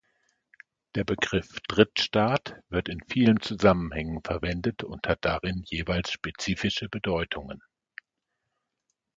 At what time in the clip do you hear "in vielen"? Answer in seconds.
2.89-3.39